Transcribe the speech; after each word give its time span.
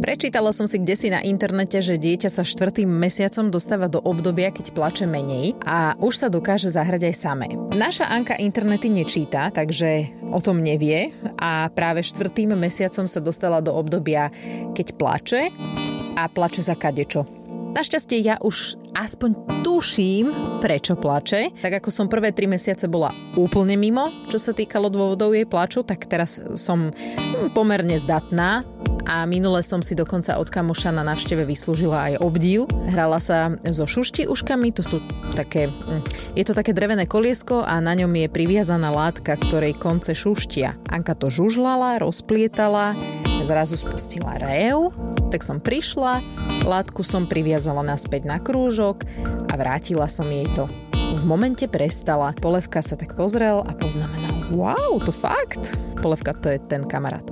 Prečítala 0.00 0.48
som 0.56 0.64
si 0.64 0.80
kde 0.80 0.96
si 0.96 1.12
na 1.12 1.20
internete, 1.20 1.76
že 1.84 2.00
dieťa 2.00 2.32
sa 2.32 2.40
štvrtým 2.40 2.88
mesiacom 2.88 3.52
dostáva 3.52 3.84
do 3.84 4.00
obdobia, 4.00 4.48
keď 4.48 4.72
plače 4.72 5.04
menej 5.04 5.60
a 5.60 5.92
už 6.00 6.24
sa 6.24 6.32
dokáže 6.32 6.72
zahrať 6.72 7.12
aj 7.12 7.14
samé. 7.20 7.52
Naša 7.76 8.08
Anka 8.08 8.32
internety 8.40 8.88
nečíta, 8.88 9.52
takže 9.52 10.08
o 10.32 10.40
tom 10.40 10.64
nevie 10.64 11.12
a 11.36 11.68
práve 11.68 12.00
štvrtým 12.00 12.56
mesiacom 12.56 13.04
sa 13.04 13.20
dostala 13.20 13.60
do 13.60 13.76
obdobia, 13.76 14.32
keď 14.72 14.96
plače 14.96 15.52
a 16.16 16.32
plače 16.32 16.64
za 16.64 16.72
kadečo. 16.80 17.28
Našťastie 17.70 18.24
ja 18.24 18.40
už 18.40 18.80
aspoň 18.96 19.62
tuším, 19.62 20.32
prečo 20.64 20.96
plače. 20.96 21.54
Tak 21.60 21.84
ako 21.84 21.88
som 21.92 22.10
prvé 22.10 22.32
tri 22.34 22.48
mesiace 22.48 22.88
bola 22.90 23.12
úplne 23.38 23.76
mimo, 23.76 24.08
čo 24.32 24.40
sa 24.40 24.56
týkalo 24.56 24.90
dôvodov 24.90 25.36
jej 25.36 25.46
plaču, 25.46 25.84
tak 25.84 26.08
teraz 26.08 26.40
som 26.56 26.88
hm, 26.88 27.52
pomerne 27.54 27.94
zdatná 27.94 28.64
a 29.06 29.24
minule 29.24 29.62
som 29.64 29.80
si 29.80 29.96
dokonca 29.96 30.36
od 30.36 30.48
kamoša 30.48 30.92
na 30.92 31.04
návšteve 31.06 31.46
vyslúžila 31.46 32.12
aj 32.12 32.14
obdiv. 32.20 32.68
Hrala 32.90 33.20
sa 33.22 33.54
so 33.68 33.84
šušti 33.88 34.28
uškami, 34.28 34.72
to 34.74 34.82
sú 34.84 34.98
také, 35.32 35.70
hm, 35.70 36.02
je 36.36 36.44
to 36.44 36.52
také 36.52 36.74
drevené 36.76 37.06
koliesko 37.08 37.64
a 37.64 37.78
na 37.80 37.96
ňom 37.96 38.10
je 38.16 38.28
priviazaná 38.28 38.92
látka, 38.92 39.36
ktorej 39.36 39.78
konce 39.78 40.12
šuštia. 40.12 40.76
Anka 40.90 41.16
to 41.16 41.32
žužlala, 41.32 42.00
rozplietala, 42.00 42.92
zrazu 43.44 43.80
spustila 43.80 44.36
rev, 44.36 44.92
tak 45.30 45.46
som 45.46 45.62
prišla, 45.62 46.20
látku 46.66 47.06
som 47.06 47.24
priviazala 47.24 47.80
naspäť 47.86 48.26
na 48.26 48.36
krúžok 48.42 49.06
a 49.48 49.54
vrátila 49.54 50.10
som 50.10 50.26
jej 50.28 50.46
to. 50.52 50.68
V 51.10 51.26
momente 51.26 51.66
prestala. 51.66 52.30
Polevka 52.38 52.78
sa 52.86 52.94
tak 52.94 53.18
pozrel 53.18 53.66
a 53.66 53.72
poznamenal, 53.74 54.46
wow, 54.54 55.02
to 55.02 55.10
fakt? 55.10 55.74
Polevka 55.98 56.30
to 56.38 56.54
je 56.54 56.58
ten 56.70 56.86
kamarát. 56.86 57.26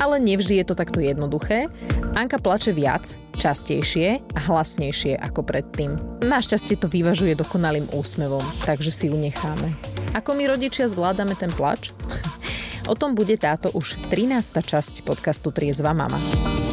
Ale 0.00 0.16
nevždy 0.16 0.64
je 0.64 0.64
to 0.64 0.74
takto 0.74 1.04
jednoduché. 1.04 1.68
Anka 2.16 2.40
plače 2.40 2.72
viac, 2.72 3.20
častejšie 3.36 4.24
a 4.32 4.40
hlasnejšie 4.48 5.20
ako 5.20 5.44
predtým. 5.44 6.00
Našťastie 6.24 6.80
to 6.80 6.88
vyvažuje 6.88 7.36
dokonalým 7.36 7.86
úsmevom, 7.92 8.42
takže 8.64 8.88
si 8.88 9.12
ju 9.12 9.16
necháme. 9.20 9.76
Ako 10.16 10.32
my 10.32 10.48
rodičia 10.48 10.88
zvládame 10.88 11.36
ten 11.36 11.52
plač? 11.52 11.92
o 12.90 12.96
tom 12.96 13.12
bude 13.12 13.36
táto 13.36 13.68
už 13.76 14.00
13. 14.08 14.56
časť 14.64 15.04
podcastu 15.04 15.52
Triezva 15.52 15.92
mama. 15.92 16.69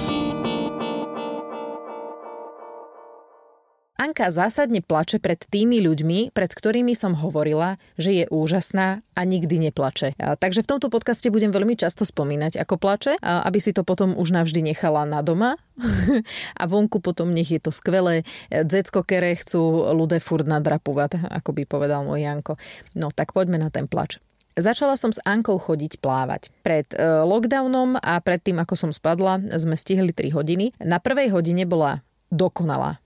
Anka 3.98 4.30
zásadne 4.30 4.86
plače 4.86 5.18
pred 5.18 5.42
tými 5.42 5.82
ľuďmi, 5.82 6.30
pred 6.30 6.52
ktorými 6.54 6.94
som 6.94 7.18
hovorila, 7.18 7.82
že 7.98 8.14
je 8.14 8.26
úžasná 8.30 9.02
a 9.18 9.22
nikdy 9.26 9.58
neplače. 9.58 10.14
Takže 10.14 10.62
v 10.62 10.70
tomto 10.70 10.94
podcaste 10.94 11.34
budem 11.34 11.50
veľmi 11.50 11.74
často 11.74 12.06
spomínať, 12.06 12.62
ako 12.62 12.78
plače, 12.78 13.18
aby 13.26 13.58
si 13.58 13.74
to 13.74 13.82
potom 13.82 14.14
už 14.14 14.38
navždy 14.38 14.62
nechala 14.62 15.02
na 15.10 15.26
doma 15.26 15.58
a 16.62 16.64
vonku 16.70 17.02
potom 17.02 17.34
nech 17.34 17.50
je 17.50 17.58
to 17.58 17.74
skvelé. 17.74 18.22
Dzecko, 18.54 19.02
kere 19.02 19.34
chcú 19.34 19.90
ľudé 19.98 20.22
furt 20.22 20.46
nadrapovať, 20.46 21.18
ako 21.34 21.58
by 21.58 21.64
povedal 21.66 22.06
môj 22.06 22.22
Janko. 22.22 22.54
No 22.94 23.10
tak 23.10 23.34
poďme 23.34 23.58
na 23.58 23.74
ten 23.74 23.90
plač. 23.90 24.22
Začala 24.54 24.94
som 24.94 25.10
s 25.10 25.18
Ankou 25.26 25.58
chodiť 25.58 26.02
plávať. 26.02 26.54
Pred 26.62 26.94
e, 26.94 27.26
lockdownom 27.26 27.98
a 27.98 28.18
pred 28.22 28.42
tým, 28.42 28.58
ako 28.62 28.74
som 28.74 28.90
spadla, 28.94 29.42
sme 29.58 29.78
stihli 29.78 30.14
3 30.14 30.34
hodiny. 30.34 30.74
Na 30.82 30.98
prvej 30.98 31.30
hodine 31.34 31.66
bola 31.66 32.02
dokonalá 32.34 32.98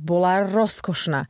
bola 0.00 0.40
rozkošná 0.48 1.28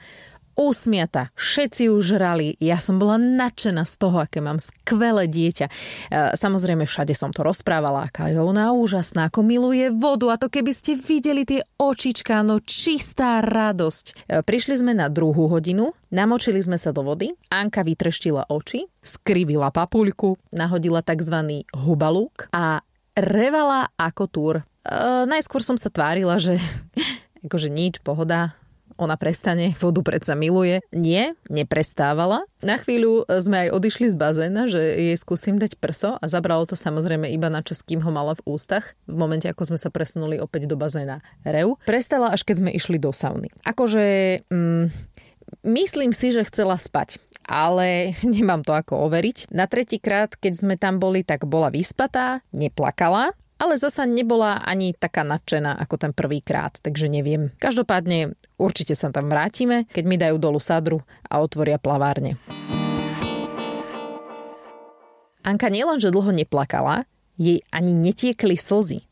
usmiata, 0.60 1.32
všetci 1.40 1.88
ju 1.88 1.96
žrali, 2.04 2.52
ja 2.60 2.76
som 2.76 3.00
bola 3.00 3.16
nadšená 3.16 3.88
z 3.88 3.94
toho, 3.96 4.20
aké 4.20 4.44
mám 4.44 4.60
skvelé 4.60 5.24
dieťa. 5.24 5.66
E, 5.66 5.72
samozrejme, 6.36 6.84
všade 6.84 7.16
som 7.16 7.32
to 7.32 7.40
rozprávala, 7.40 8.12
aká 8.12 8.28
je 8.28 8.36
ona 8.36 8.76
úžasná, 8.76 9.32
ako 9.32 9.40
miluje 9.40 9.88
vodu 9.88 10.28
a 10.28 10.36
to 10.36 10.52
keby 10.52 10.76
ste 10.76 11.00
videli 11.00 11.48
tie 11.48 11.64
očička, 11.80 12.44
no 12.44 12.60
čistá 12.60 13.40
radosť. 13.40 14.04
E, 14.28 14.44
prišli 14.44 14.76
sme 14.76 14.92
na 14.92 15.08
druhú 15.08 15.48
hodinu, 15.48 15.96
namočili 16.12 16.60
sme 16.60 16.76
sa 16.76 16.92
do 16.92 17.08
vody, 17.08 17.32
Anka 17.48 17.80
vytreštila 17.80 18.52
oči, 18.52 18.84
skrivila 19.00 19.72
papuľku, 19.72 20.36
nahodila 20.52 21.00
tzv. 21.00 21.64
hubalúk 21.72 22.52
a 22.52 22.84
revala 23.16 23.88
ako 23.96 24.24
túr. 24.28 24.54
E, 24.60 24.62
najskôr 25.24 25.64
som 25.64 25.80
sa 25.80 25.88
tvárila, 25.88 26.36
že 26.36 26.60
akože 27.48 27.72
nič, 27.72 28.04
pohoda, 28.04 28.59
ona 29.00 29.16
prestane, 29.16 29.72
vodu 29.80 30.04
predsa 30.04 30.36
miluje. 30.36 30.84
Nie, 30.92 31.32
neprestávala. 31.48 32.44
Na 32.60 32.76
chvíľu 32.76 33.24
sme 33.26 33.66
aj 33.66 33.68
odišli 33.72 34.12
z 34.12 34.16
bazéna, 34.20 34.68
že 34.68 34.78
jej 34.78 35.16
skúsim 35.16 35.56
dať 35.56 35.80
prso 35.80 36.20
a 36.20 36.24
zabralo 36.28 36.68
to 36.68 36.76
samozrejme 36.76 37.24
iba 37.32 37.48
na 37.48 37.64
čas, 37.64 37.80
kým 37.80 38.04
ho 38.04 38.12
mala 38.12 38.36
v 38.36 38.44
ústach. 38.44 38.92
V 39.08 39.16
momente, 39.16 39.48
ako 39.48 39.72
sme 39.72 39.78
sa 39.80 39.88
presunuli 39.88 40.36
opäť 40.36 40.68
do 40.68 40.76
bazéna 40.76 41.24
Reu. 41.48 41.80
Prestala, 41.88 42.36
až 42.36 42.44
keď 42.44 42.60
sme 42.60 42.70
išli 42.76 43.00
do 43.00 43.10
sauny. 43.10 43.48
Akože... 43.64 44.04
Mm, 44.52 44.92
myslím 45.64 46.12
si, 46.12 46.30
že 46.30 46.44
chcela 46.44 46.76
spať 46.76 47.16
ale 47.50 48.14
nemám 48.38 48.62
to 48.62 48.70
ako 48.70 49.10
overiť. 49.10 49.50
Na 49.50 49.66
tretíkrát, 49.66 50.38
keď 50.38 50.52
sme 50.54 50.74
tam 50.78 51.02
boli, 51.02 51.26
tak 51.26 51.50
bola 51.50 51.66
vyspatá, 51.66 52.46
neplakala, 52.54 53.34
ale 53.60 53.76
zasa 53.76 54.08
nebola 54.08 54.64
ani 54.64 54.96
taká 54.96 55.20
nadšená 55.20 55.76
ako 55.76 56.00
ten 56.00 56.12
prvýkrát, 56.16 56.80
takže 56.80 57.12
neviem. 57.12 57.52
Každopádne 57.60 58.32
určite 58.56 58.96
sa 58.96 59.12
tam 59.12 59.28
vrátime, 59.28 59.84
keď 59.92 60.04
mi 60.08 60.16
dajú 60.16 60.40
dolu 60.40 60.56
sadru 60.56 61.04
a 61.28 61.44
otvoria 61.44 61.76
plavárne. 61.76 62.40
Anka 65.44 65.68
nielenže 65.68 66.08
dlho 66.08 66.32
neplakala, 66.32 67.04
jej 67.36 67.60
ani 67.68 67.92
netiekli 67.96 68.56
slzy. 68.56 69.09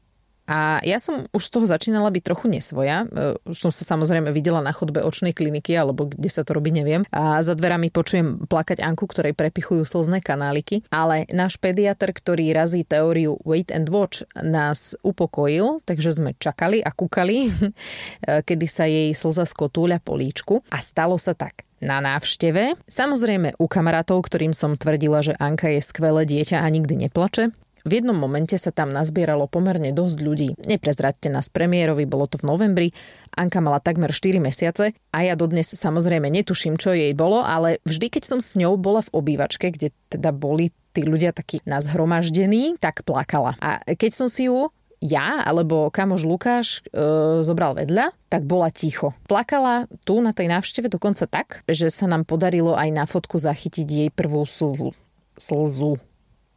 A 0.49 0.81
ja 0.81 0.97
som 0.97 1.29
už 1.37 1.43
z 1.45 1.53
toho 1.53 1.67
začínala 1.69 2.09
byť 2.09 2.23
trochu 2.25 2.49
nesvoja. 2.49 3.05
E, 3.05 3.37
už 3.45 3.69
som 3.69 3.71
sa 3.71 3.85
samozrejme 3.85 4.33
videla 4.33 4.65
na 4.65 4.73
chodbe 4.73 5.05
očnej 5.05 5.37
kliniky, 5.37 5.77
alebo 5.77 6.09
kde 6.09 6.33
sa 6.33 6.41
to 6.41 6.57
robí, 6.57 6.73
neviem. 6.73 7.05
A 7.13 7.45
za 7.45 7.53
dverami 7.53 7.93
počujem 7.93 8.49
plakať 8.49 8.81
Anku, 8.81 9.05
ktorej 9.05 9.37
prepichujú 9.37 9.85
slzné 9.85 10.25
kanáliky. 10.25 10.89
Ale 10.89 11.29
náš 11.29 11.61
pediatr, 11.61 12.17
ktorý 12.17 12.57
razí 12.57 12.89
teóriu 12.89 13.37
wait 13.45 13.69
and 13.69 13.93
watch, 13.93 14.25
nás 14.41 14.97
upokojil, 15.05 15.85
takže 15.85 16.17
sme 16.17 16.33
čakali 16.41 16.81
a 16.81 16.89
kúkali, 16.97 17.37
e, 17.53 18.41
kedy 18.41 18.67
sa 18.67 18.89
jej 18.89 19.13
slza 19.13 19.45
skotúľa 19.45 20.01
po 20.01 20.17
líčku. 20.17 20.65
A 20.73 20.81
stalo 20.81 21.21
sa 21.21 21.37
tak 21.37 21.69
na 21.79 22.03
návšteve. 22.03 22.75
Samozrejme 22.91 23.55
u 23.59 23.67
kamarátov, 23.71 24.27
ktorým 24.27 24.51
som 24.51 24.75
tvrdila, 24.75 25.23
že 25.23 25.39
Anka 25.39 25.71
je 25.71 25.83
skvelé 25.83 26.27
dieťa 26.27 26.63
a 26.63 26.67
nikdy 26.67 27.07
neplače. 27.07 27.55
V 27.89 28.05
jednom 28.05 28.13
momente 28.13 28.53
sa 28.61 28.69
tam 28.69 28.93
nazbieralo 28.93 29.49
pomerne 29.49 29.97
dosť 29.97 30.17
ľudí. 30.21 30.49
Neprezradte 30.69 31.33
nás 31.33 31.49
premiérovi, 31.49 32.05
bolo 32.05 32.29
to 32.29 32.37
v 32.37 32.45
novembri. 32.45 32.89
Anka 33.33 33.65
mala 33.65 33.81
takmer 33.81 34.13
4 34.13 34.37
mesiace 34.45 34.93
a 34.93 35.19
ja 35.25 35.33
dodnes 35.33 35.73
samozrejme 35.73 36.29
netuším, 36.29 36.77
čo 36.77 36.93
jej 36.93 37.17
bolo, 37.17 37.41
ale 37.41 37.81
vždy, 37.89 38.13
keď 38.13 38.25
som 38.29 38.39
s 38.45 38.61
ňou 38.61 38.77
bola 38.77 39.01
v 39.01 39.13
obývačke, 39.17 39.73
kde 39.73 39.97
teda 40.13 40.37
boli 40.37 40.69
tí 40.93 41.09
ľudia 41.09 41.33
takí 41.33 41.65
nazhromaždení, 41.65 42.77
tak 42.77 43.09
plakala. 43.09 43.57
A 43.57 43.81
keď 43.89 44.13
som 44.13 44.29
si 44.29 44.53
ju 44.53 44.69
ja 45.01 45.47
alebo 45.47 45.89
kamož 45.89 46.27
Lukáš 46.29 46.83
e, 46.91 47.41
zobral 47.47 47.73
vedľa, 47.79 48.13
tak 48.29 48.45
bola 48.45 48.69
ticho. 48.69 49.15
Plakala 49.31 49.89
tu 50.05 50.21
na 50.21 50.37
tej 50.37 50.53
návšteve 50.53 50.93
dokonca 50.93 51.25
tak, 51.25 51.65
že 51.71 51.89
sa 51.89 52.05
nám 52.05 52.29
podarilo 52.29 52.77
aj 52.77 52.89
na 52.93 53.09
fotku 53.09 53.41
zachytiť 53.41 53.87
jej 53.87 54.09
prvú 54.13 54.45
slzu. 54.45 54.93
Slzu 55.39 56.03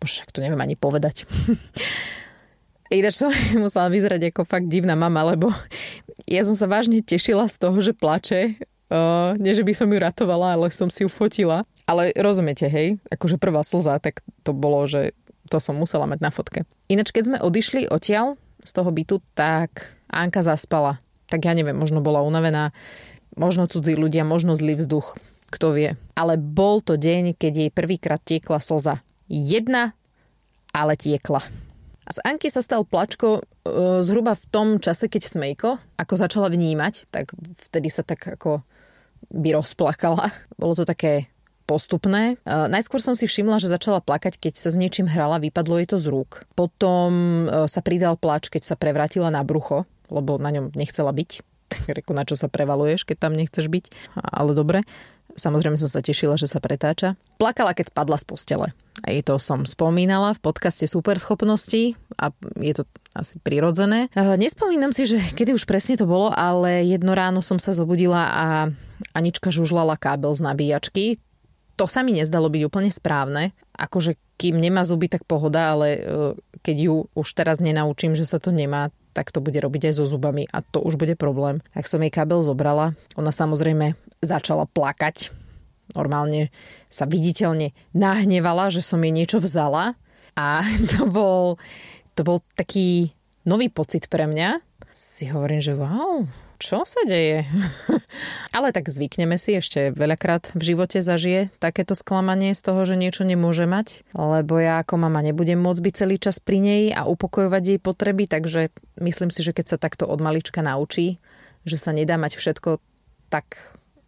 však 0.06 0.34
to 0.34 0.42
neviem 0.42 0.60
ani 0.60 0.74
povedať. 0.78 1.26
Ináč 2.92 3.24
som 3.24 3.32
musela 3.64 3.88
vyzerať 3.88 4.36
ako 4.36 4.44
fakt 4.44 4.68
divná 4.68 5.00
mama, 5.00 5.32
lebo 5.32 5.48
ja 6.28 6.44
som 6.44 6.54
sa 6.54 6.68
vážne 6.68 7.00
tešila 7.00 7.48
z 7.48 7.56
toho, 7.58 7.78
že 7.80 7.96
plače. 7.96 8.60
Uh, 8.92 9.40
nie, 9.40 9.56
že 9.56 9.64
by 9.64 9.72
som 9.72 9.88
ju 9.88 9.96
ratovala, 9.96 10.60
ale 10.60 10.68
som 10.68 10.92
si 10.92 11.08
ju 11.08 11.10
fotila. 11.10 11.64
Ale 11.88 12.12
rozumiete, 12.12 12.68
hej, 12.68 13.00
akože 13.08 13.40
prvá 13.40 13.64
slza, 13.64 14.04
tak 14.04 14.20
to 14.44 14.52
bolo, 14.52 14.84
že 14.84 15.16
to 15.48 15.64
som 15.64 15.80
musela 15.80 16.04
mať 16.04 16.20
na 16.20 16.28
fotke. 16.28 16.68
Ináč, 16.92 17.16
keď 17.16 17.24
sme 17.32 17.38
odišli 17.40 17.88
odtiaľ 17.88 18.36
z 18.60 18.72
toho 18.76 18.92
bytu, 18.92 19.24
tak 19.32 19.96
Anka 20.12 20.44
zaspala. 20.44 21.00
Tak 21.32 21.48
ja 21.48 21.56
neviem, 21.56 21.80
možno 21.80 22.04
bola 22.04 22.20
unavená, 22.20 22.76
možno 23.40 23.64
cudzí 23.64 23.96
ľudia, 23.96 24.28
možno 24.28 24.60
zlý 24.60 24.76
vzduch, 24.76 25.16
kto 25.48 25.72
vie. 25.72 25.96
Ale 26.20 26.36
bol 26.36 26.84
to 26.84 27.00
deň, 27.00 27.40
keď 27.40 27.54
jej 27.56 27.72
prvýkrát 27.72 28.20
tiekla 28.20 28.60
slza 28.60 29.00
jedna, 29.32 29.96
ale 30.76 31.00
tiekla. 31.00 31.40
Z 32.12 32.20
Anky 32.28 32.52
sa 32.52 32.60
stal 32.60 32.84
plačko 32.84 33.40
e, 33.40 33.42
zhruba 34.04 34.36
v 34.36 34.46
tom 34.52 34.68
čase, 34.84 35.08
keď 35.08 35.22
Smejko 35.24 35.70
ako 35.96 36.14
začala 36.20 36.52
vnímať, 36.52 37.08
tak 37.08 37.32
vtedy 37.72 37.88
sa 37.88 38.04
tak 38.04 38.20
ako 38.36 38.60
by 39.32 39.56
rozplakala. 39.56 40.28
Bolo 40.62 40.76
to 40.76 40.84
také 40.84 41.32
postupné. 41.64 42.36
E, 42.44 42.68
najskôr 42.68 43.00
som 43.00 43.16
si 43.16 43.30
všimla, 43.30 43.64
že 43.64 43.72
začala 43.72 44.04
plakať, 44.04 44.36
keď 44.36 44.54
sa 44.60 44.70
s 44.74 44.76
niečím 44.76 45.08
hrala, 45.08 45.40
vypadlo 45.40 45.80
jej 45.80 45.88
to 45.88 45.98
z 46.02 46.12
rúk. 46.12 46.44
Potom 46.52 47.46
e, 47.48 47.72
sa 47.72 47.80
pridal 47.80 48.20
plač, 48.20 48.52
keď 48.52 48.74
sa 48.74 48.76
prevrátila 48.76 49.32
na 49.32 49.46
brucho, 49.48 49.88
lebo 50.12 50.36
na 50.36 50.52
ňom 50.52 50.76
nechcela 50.76 51.16
byť. 51.16 51.32
Reku, 51.96 52.12
na 52.12 52.28
čo 52.28 52.36
sa 52.36 52.52
prevaluješ, 52.52 53.08
keď 53.08 53.30
tam 53.30 53.34
nechceš 53.38 53.72
byť. 53.72 53.86
Ale 54.20 54.52
dobre. 54.52 54.84
Samozrejme 55.42 55.74
som 55.74 55.90
sa 55.90 56.06
tešila, 56.06 56.38
že 56.38 56.46
sa 56.46 56.62
pretáča. 56.62 57.18
Plakala, 57.42 57.74
keď 57.74 57.90
spadla 57.90 58.22
z 58.22 58.26
postele. 58.30 58.68
Aj 59.02 59.18
to 59.26 59.42
som 59.42 59.66
spomínala 59.66 60.38
v 60.38 60.44
podcaste 60.46 60.86
Superschopnosti 60.86 61.98
a 62.22 62.30
je 62.62 62.74
to 62.78 62.84
asi 63.18 63.42
prirodzené. 63.42 64.14
Nespomínam 64.14 64.94
si, 64.94 65.10
že 65.10 65.18
kedy 65.18 65.58
už 65.58 65.66
presne 65.66 65.98
to 65.98 66.06
bolo, 66.06 66.30
ale 66.30 66.86
jedno 66.86 67.18
ráno 67.18 67.42
som 67.42 67.58
sa 67.58 67.74
zobudila 67.74 68.30
a 68.30 68.46
Anička 69.18 69.50
žužlala 69.50 69.98
kábel 69.98 70.30
z 70.38 70.46
nabíjačky. 70.46 71.18
To 71.82 71.90
sa 71.90 72.06
mi 72.06 72.14
nezdalo 72.14 72.54
byť 72.54 72.62
úplne 72.62 72.94
správne. 72.94 73.58
Akože 73.74 74.14
kým 74.38 74.62
nemá 74.62 74.86
zuby, 74.86 75.10
tak 75.10 75.26
pohoda, 75.26 75.74
ale 75.74 75.88
e, 75.98 76.02
keď 76.62 76.76
ju 76.78 76.96
už 77.18 77.28
teraz 77.34 77.58
nenaučím, 77.58 78.14
že 78.14 78.26
sa 78.26 78.38
to 78.38 78.54
nemá, 78.54 78.94
tak 79.18 79.30
to 79.34 79.38
bude 79.38 79.58
robiť 79.58 79.90
aj 79.90 79.94
so 79.98 80.06
zubami 80.06 80.46
a 80.50 80.62
to 80.62 80.82
už 80.82 80.98
bude 80.98 81.18
problém. 81.18 81.62
Ak 81.74 81.86
som 81.90 82.02
jej 82.02 82.14
kábel 82.14 82.42
zobrala, 82.42 82.94
ona 83.18 83.30
samozrejme 83.30 83.98
začala 84.22 84.70
plakať. 84.70 85.34
Normálne 85.98 86.54
sa 86.88 87.04
viditeľne 87.04 87.76
nahnevala, 87.92 88.72
že 88.72 88.80
som 88.80 89.02
jej 89.02 89.12
niečo 89.12 89.42
vzala 89.42 90.00
a 90.38 90.64
to 90.96 91.10
bol, 91.10 91.60
to 92.16 92.22
bol 92.24 92.40
taký 92.56 93.12
nový 93.44 93.68
pocit 93.68 94.08
pre 94.08 94.30
mňa. 94.30 94.62
Si 94.92 95.28
hovorím, 95.28 95.60
že 95.64 95.74
wow, 95.74 96.28
čo 96.62 96.86
sa 96.86 97.02
deje? 97.10 97.42
Ale 98.56 98.70
tak 98.70 98.86
zvykneme 98.86 99.34
si, 99.42 99.58
ešte 99.58 99.90
veľakrát 99.98 100.54
v 100.54 100.62
živote 100.62 101.02
zažije 101.02 101.50
takéto 101.58 101.98
sklamanie 101.98 102.54
z 102.54 102.62
toho, 102.62 102.86
že 102.86 103.00
niečo 103.02 103.26
nemôže 103.26 103.66
mať, 103.66 104.06
lebo 104.14 104.62
ja 104.62 104.86
ako 104.86 105.02
mama 105.02 105.26
nebudem 105.26 105.58
môcť 105.58 105.82
byť 105.82 105.94
celý 105.98 106.16
čas 106.22 106.38
pri 106.38 106.62
nej 106.62 106.84
a 106.94 107.10
upokojovať 107.10 107.64
jej 107.66 107.80
potreby, 107.82 108.30
takže 108.30 108.70
myslím 109.02 109.34
si, 109.34 109.42
že 109.42 109.58
keď 109.58 109.66
sa 109.74 109.78
takto 109.82 110.06
od 110.06 110.22
malička 110.22 110.62
naučí, 110.62 111.18
že 111.66 111.82
sa 111.82 111.90
nedá 111.98 112.22
mať 112.22 112.38
všetko, 112.38 112.78
tak 113.34 113.58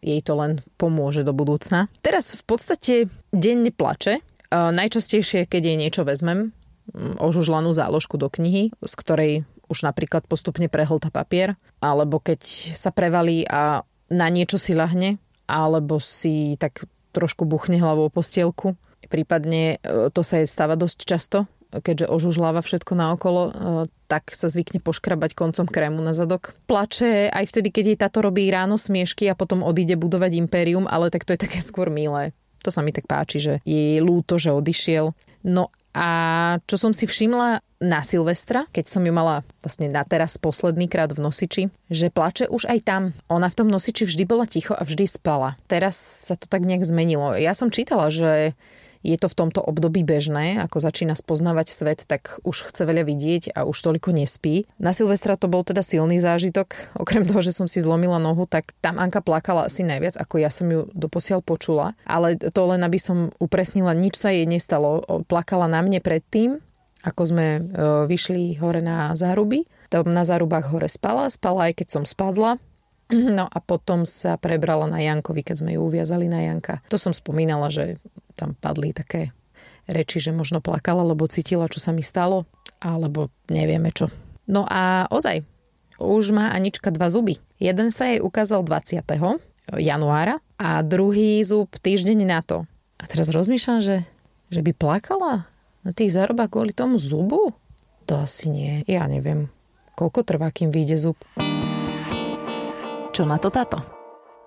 jej 0.04 0.20
to 0.20 0.36
len 0.36 0.60
pomôže 0.76 1.24
do 1.24 1.32
budúcna. 1.32 1.88
Teraz 2.04 2.36
v 2.36 2.44
podstate 2.44 2.94
denne 3.32 3.72
plače. 3.72 4.20
Najčastejšie, 4.52 5.50
keď 5.50 5.62
jej 5.64 5.78
niečo 5.80 6.04
vezmem, 6.04 6.54
ožužlanú 7.18 7.72
záložku 7.72 8.20
do 8.20 8.28
knihy, 8.28 8.70
z 8.84 8.94
ktorej 9.00 9.34
už 9.72 9.88
napríklad 9.88 10.28
postupne 10.28 10.68
prehlta 10.68 11.08
papier, 11.10 11.56
alebo 11.80 12.20
keď 12.20 12.44
sa 12.76 12.92
prevalí 12.92 13.48
a 13.48 13.88
na 14.12 14.28
niečo 14.30 14.60
si 14.60 14.76
lahne, 14.76 15.18
alebo 15.48 15.98
si 15.98 16.60
tak 16.60 16.86
trošku 17.16 17.48
buchne 17.48 17.80
hlavou 17.80 18.12
postielku. 18.12 18.76
Prípadne 19.08 19.78
e, 19.80 20.10
to 20.10 20.22
sa 20.22 20.42
jej 20.42 20.50
stáva 20.50 20.74
dosť 20.74 21.00
často, 21.06 21.38
keďže 21.82 22.12
ožužláva 22.12 22.62
všetko 22.62 22.94
naokolo, 22.94 23.42
e, 23.48 23.52
tak 24.06 24.30
sa 24.30 24.52
zvykne 24.52 24.84
poškrabať 24.84 25.34
koncom 25.34 25.66
krému 25.66 26.04
na 26.04 26.14
zadok. 26.14 26.54
Plače 26.70 27.32
aj 27.34 27.46
vtedy, 27.50 27.74
keď 27.74 27.84
jej 27.90 27.98
táto 27.98 28.20
robí 28.22 28.46
ráno 28.52 28.78
smiešky 28.78 29.26
a 29.32 29.38
potom 29.38 29.66
odíde 29.66 29.98
budovať 29.98 30.38
impérium, 30.38 30.86
ale 30.86 31.10
tak 31.10 31.26
to 31.26 31.34
je 31.34 31.42
také 31.42 31.64
skôr 31.64 31.90
milé. 31.90 32.36
To 32.62 32.70
sa 32.70 32.86
mi 32.86 32.94
tak 32.94 33.10
páči, 33.10 33.42
že 33.42 33.54
je 33.66 34.00
lúto, 34.00 34.38
že 34.38 34.54
odišiel. 34.54 35.12
No 35.44 35.74
a 35.94 36.08
čo 36.66 36.76
som 36.82 36.90
si 36.90 37.06
všimla 37.06 37.62
na 37.84 38.02
Silvestra, 38.02 38.66
keď 38.74 38.86
som 38.90 39.06
ju 39.06 39.14
mala 39.14 39.46
vlastne 39.62 39.92
na 39.94 40.02
teraz 40.02 40.42
posledný 40.42 40.90
krát 40.90 41.14
v 41.14 41.22
nosiči, 41.22 41.64
že 41.92 42.10
plače 42.10 42.50
už 42.50 42.66
aj 42.66 42.80
tam. 42.82 43.04
Ona 43.30 43.52
v 43.52 43.58
tom 43.62 43.68
nosiči 43.70 44.10
vždy 44.10 44.24
bola 44.26 44.50
ticho 44.50 44.74
a 44.74 44.82
vždy 44.82 45.06
spala. 45.06 45.60
Teraz 45.70 45.94
sa 46.00 46.34
to 46.34 46.50
tak 46.50 46.66
nejak 46.66 46.82
zmenilo. 46.82 47.38
Ja 47.38 47.54
som 47.54 47.70
čítala, 47.70 48.10
že 48.10 48.58
je 49.04 49.20
to 49.20 49.28
v 49.28 49.38
tomto 49.38 49.60
období 49.60 50.02
bežné, 50.02 50.64
ako 50.64 50.80
začína 50.80 51.14
spoznávať 51.14 51.68
svet, 51.70 52.00
tak 52.08 52.40
už 52.48 52.72
chce 52.72 52.88
veľa 52.88 53.04
vidieť 53.04 53.44
a 53.54 53.68
už 53.68 53.76
toľko 53.76 54.16
nespí. 54.16 54.64
Na 54.80 54.96
Silvestra 54.96 55.36
to 55.36 55.52
bol 55.52 55.68
teda 55.68 55.84
silný 55.84 56.18
zážitok, 56.24 56.96
okrem 56.96 57.28
toho, 57.28 57.44
že 57.44 57.52
som 57.52 57.68
si 57.68 57.84
zlomila 57.84 58.18
nohu, 58.18 58.48
tak 58.48 58.72
tam 58.80 58.98
Anka 58.98 59.20
plakala 59.20 59.68
asi 59.68 59.84
najviac, 59.84 60.16
ako 60.16 60.36
ja 60.40 60.48
som 60.48 60.72
ju 60.72 60.88
doposiaľ 60.96 61.44
počula. 61.44 62.00
Ale 62.08 62.40
to 62.40 62.62
len, 62.64 62.82
aby 62.82 62.98
som 62.98 63.36
upresnila, 63.38 63.92
nič 63.92 64.16
sa 64.16 64.32
jej 64.32 64.48
nestalo. 64.48 65.04
Plakala 65.28 65.68
na 65.68 65.84
mne 65.84 66.00
predtým, 66.00 66.64
ako 67.04 67.22
sme 67.28 67.48
e, 67.60 67.62
vyšli 68.08 68.58
hore 68.64 68.80
na 68.80 69.12
záruby. 69.12 69.68
Tam 69.92 70.08
na 70.08 70.24
zárubách 70.24 70.72
hore 70.72 70.88
spala, 70.88 71.28
spala 71.28 71.70
aj 71.70 71.84
keď 71.84 71.88
som 72.00 72.04
spadla. 72.08 72.58
No 73.14 73.46
a 73.46 73.58
potom 73.62 74.10
sa 74.10 74.42
prebrala 74.42 74.90
na 74.90 74.98
Jankovi, 74.98 75.46
keď 75.46 75.56
sme 75.62 75.78
ju 75.78 75.86
uviazali 75.86 76.26
na 76.26 76.50
Janka. 76.50 76.82
To 76.90 76.98
som 76.98 77.14
spomínala, 77.14 77.70
že 77.70 78.02
tam 78.34 78.58
padli 78.58 78.90
také 78.90 79.30
reči, 79.86 80.18
že 80.18 80.34
možno 80.34 80.64
plakala, 80.64 81.06
lebo 81.06 81.30
cítila, 81.30 81.70
čo 81.70 81.78
sa 81.78 81.94
mi 81.94 82.02
stalo, 82.02 82.50
alebo 82.82 83.30
nevieme 83.52 83.94
čo. 83.94 84.10
No 84.50 84.66
a 84.68 85.08
ozaj, 85.08 85.46
už 86.02 86.36
má 86.36 86.52
Anička 86.52 86.92
dva 86.92 87.08
zuby. 87.08 87.40
Jeden 87.62 87.94
sa 87.94 88.10
jej 88.12 88.20
ukázal 88.20 88.66
20. 88.66 89.06
januára 89.80 90.42
a 90.60 90.84
druhý 90.84 91.40
zub 91.46 91.72
týždeň 91.80 92.20
na 92.28 92.42
to. 92.44 92.68
A 93.00 93.04
teraz 93.08 93.32
rozmýšľam, 93.32 93.80
že, 93.80 93.98
že 94.52 94.60
by 94.64 94.72
plakala 94.76 95.48
na 95.84 95.92
tých 95.92 96.16
zárobách 96.16 96.52
kvôli 96.52 96.72
tomu 96.76 97.00
zubu? 97.00 97.56
To 98.08 98.20
asi 98.20 98.52
nie. 98.52 98.84
Ja 98.88 99.08
neviem. 99.08 99.48
Koľko 99.96 100.28
trvá, 100.28 100.52
kým 100.52 100.74
vyjde 100.74 100.98
zub? 101.00 101.18
Čo 103.14 103.30
na 103.30 103.38
to 103.38 103.54
táto? 103.54 104.04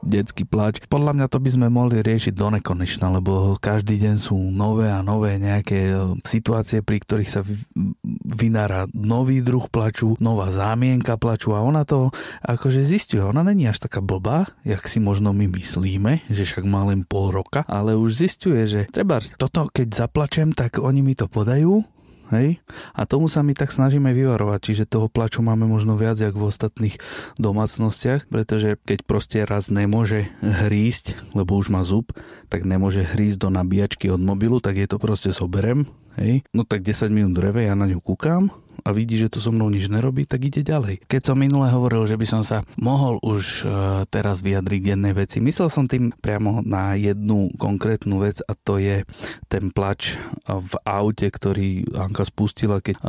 detský 0.06 0.46
plač. 0.46 0.78
Podľa 0.86 1.18
mňa 1.18 1.26
to 1.26 1.42
by 1.42 1.50
sme 1.50 1.66
mohli 1.66 1.98
riešiť 1.98 2.32
do 2.32 2.48
nekonečna, 2.54 3.10
lebo 3.10 3.58
každý 3.58 3.98
deň 3.98 4.14
sú 4.16 4.38
nové 4.54 4.86
a 4.86 5.02
nové 5.02 5.34
nejaké 5.42 5.90
e, 5.90 5.94
situácie, 6.22 6.80
pri 6.86 7.02
ktorých 7.02 7.30
sa 7.30 7.42
vynára 8.22 8.86
nový 8.94 9.42
druh 9.42 9.66
plaču, 9.66 10.14
nová 10.22 10.54
zámienka 10.54 11.18
plaču 11.18 11.58
a 11.58 11.64
ona 11.64 11.82
to 11.82 12.14
akože 12.46 12.86
zistuje. 12.86 13.18
Ona 13.18 13.42
není 13.42 13.66
až 13.66 13.82
taká 13.82 13.98
blbá, 13.98 14.46
jak 14.62 14.86
si 14.86 15.02
možno 15.02 15.34
my 15.34 15.50
myslíme, 15.50 16.22
že 16.30 16.46
však 16.46 16.62
má 16.62 16.86
len 16.86 17.02
pol 17.02 17.34
roka, 17.34 17.66
ale 17.66 17.98
už 17.98 18.14
zistuje, 18.14 18.62
že 18.70 18.80
treba 18.86 19.18
toto 19.36 19.66
keď 19.74 20.06
zaplačem, 20.06 20.54
tak 20.54 20.78
oni 20.78 21.02
mi 21.02 21.18
to 21.18 21.26
podajú, 21.26 21.82
Hej? 22.34 22.58
A 22.92 23.06
tomu 23.06 23.30
sa 23.30 23.46
my 23.46 23.54
tak 23.54 23.70
snažíme 23.70 24.10
vyvarovať, 24.10 24.60
čiže 24.62 24.90
toho 24.90 25.06
plaču 25.06 25.42
máme 25.42 25.68
možno 25.68 25.94
viac, 25.94 26.18
jak 26.18 26.34
v 26.34 26.48
ostatných 26.50 26.96
domácnostiach, 27.38 28.26
pretože 28.26 28.78
keď 28.82 28.98
proste 29.06 29.38
raz 29.46 29.70
nemôže 29.70 30.30
hrísť, 30.42 31.14
lebo 31.38 31.54
už 31.58 31.70
má 31.70 31.86
zub, 31.86 32.10
tak 32.50 32.66
nemôže 32.66 33.06
hrísť 33.06 33.38
do 33.46 33.48
nabíjačky 33.50 34.10
od 34.10 34.22
mobilu, 34.22 34.58
tak 34.58 34.78
je 34.78 34.88
to 34.90 34.98
proste 34.98 35.30
soberem, 35.30 35.86
hej? 36.18 36.42
No 36.50 36.66
tak 36.66 36.82
10 36.82 37.10
minút 37.14 37.38
dreve, 37.38 37.66
ja 37.66 37.78
na 37.78 37.86
ňu 37.86 38.02
kúkam, 38.02 38.50
a 38.86 38.94
vidí, 38.94 39.18
že 39.18 39.26
to 39.26 39.42
so 39.42 39.50
mnou 39.50 39.66
nič 39.66 39.90
nerobí, 39.90 40.22
tak 40.22 40.46
ide 40.46 40.62
ďalej. 40.62 41.02
Keď 41.10 41.22
som 41.26 41.36
minule 41.42 41.66
hovoril, 41.66 42.06
že 42.06 42.14
by 42.14 42.26
som 42.30 42.42
sa 42.46 42.62
mohol 42.78 43.18
už 43.26 43.66
e, 43.66 44.06
teraz 44.06 44.46
vyjadriť 44.46 44.78
k 44.78 44.90
jednej 44.94 45.10
veci, 45.10 45.42
myslel 45.42 45.66
som 45.66 45.90
tým 45.90 46.14
priamo 46.14 46.62
na 46.62 46.94
jednu 46.94 47.50
konkrétnu 47.58 48.22
vec 48.22 48.38
a 48.46 48.54
to 48.54 48.78
je 48.78 49.02
ten 49.50 49.74
plač 49.74 50.14
v 50.46 50.74
aute, 50.86 51.26
ktorý 51.26 51.98
Anka 51.98 52.22
spustila, 52.22 52.78
keď 52.78 52.94
e, 52.94 53.02